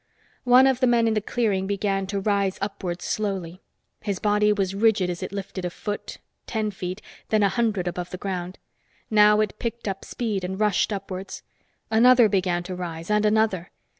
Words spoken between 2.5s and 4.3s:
upwards slowly. His